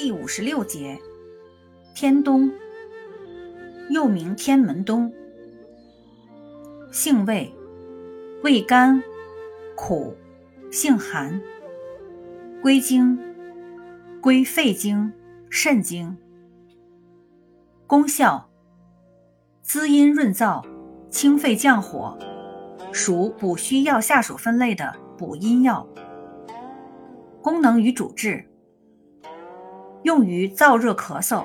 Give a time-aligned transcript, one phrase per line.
[0.00, 0.96] 第五十六节，
[1.92, 2.48] 天冬，
[3.90, 5.12] 又名天门冬。
[6.92, 7.52] 性味，
[8.44, 9.02] 味甘，
[9.74, 10.14] 苦，
[10.70, 11.42] 性寒。
[12.62, 13.18] 归经，
[14.20, 15.12] 归肺经、
[15.50, 16.16] 肾经。
[17.84, 18.48] 功效，
[19.62, 20.64] 滋阴润燥，
[21.10, 22.16] 清肺降火，
[22.92, 25.84] 属补虚药下属分类的补阴药。
[27.42, 28.44] 功能与主治。
[30.02, 31.44] 用于燥热咳嗽、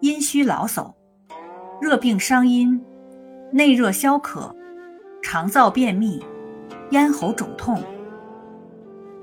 [0.00, 0.92] 阴虚劳嗽、
[1.80, 2.80] 热病伤阴、
[3.50, 4.54] 内热消渴、
[5.22, 6.24] 肠燥便秘、
[6.90, 7.82] 咽喉肿痛。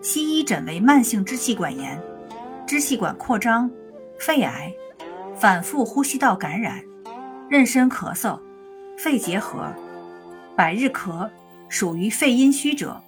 [0.02, 2.02] 西医诊为慢性支气管炎、
[2.66, 3.70] 支气管扩张、
[4.18, 4.74] 肺癌、
[5.36, 6.82] 反复呼吸道感染、
[7.50, 8.40] 妊娠咳嗽、
[8.98, 9.74] 肺结核、
[10.56, 11.30] 百日咳
[11.70, 13.02] 属于肺阴虚者，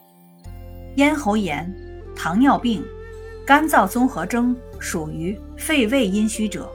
[0.96, 1.74] 咽喉炎、
[2.16, 2.84] 糖尿病。
[3.46, 6.72] 干燥综合征属于肺胃阴虚者，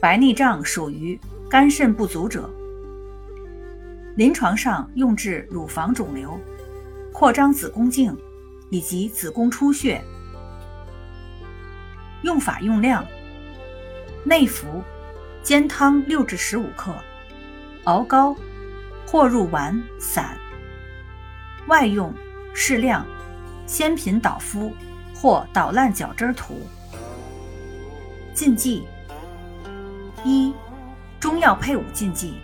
[0.00, 2.50] 白内障属于肝肾不足者。
[4.16, 6.38] 临床上用治乳房肿瘤、
[7.12, 8.14] 扩张子宫颈
[8.70, 10.02] 以及子宫出血。
[12.22, 13.06] 用法用量：
[14.24, 14.82] 内服，
[15.42, 16.92] 煎汤六至十五克，
[17.84, 18.36] 熬膏
[19.06, 20.36] 或入丸散；
[21.68, 22.12] 外用
[22.52, 23.06] 适量，
[23.66, 24.72] 鲜品捣敷。
[25.14, 26.60] 或捣烂脚汁涂。
[28.34, 28.86] 禁忌：
[30.24, 30.52] 一、
[31.20, 32.34] 中药配伍禁忌，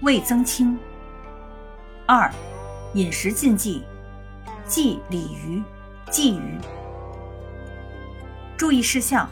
[0.00, 0.76] 味增清；
[2.06, 2.32] 二、
[2.94, 3.84] 饮食禁忌，
[4.66, 5.62] 忌鲤鱼、
[6.10, 6.58] 鲫鱼。
[8.56, 9.28] 注意事项：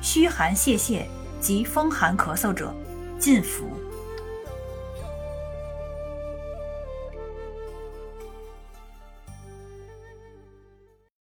[0.00, 1.04] 虚寒泄泻
[1.40, 2.74] 及风寒咳嗽者
[3.18, 3.68] 禁服。